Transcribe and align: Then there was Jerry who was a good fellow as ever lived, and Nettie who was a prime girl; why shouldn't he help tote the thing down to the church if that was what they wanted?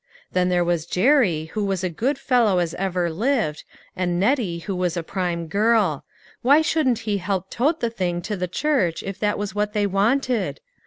Then 0.31 0.49
there 0.49 0.63
was 0.65 0.87
Jerry 0.87 1.51
who 1.53 1.63
was 1.63 1.83
a 1.83 1.87
good 1.87 2.17
fellow 2.17 2.57
as 2.57 2.73
ever 2.73 3.07
lived, 3.11 3.63
and 3.95 4.19
Nettie 4.19 4.57
who 4.57 4.75
was 4.75 4.97
a 4.97 5.03
prime 5.03 5.45
girl; 5.45 6.05
why 6.41 6.63
shouldn't 6.63 6.97
he 7.05 7.19
help 7.19 7.51
tote 7.51 7.81
the 7.81 7.91
thing 7.91 8.15
down 8.15 8.21
to 8.23 8.37
the 8.37 8.47
church 8.47 9.03
if 9.03 9.19
that 9.19 9.37
was 9.37 9.53
what 9.53 9.73
they 9.73 9.85
wanted? 9.85 10.59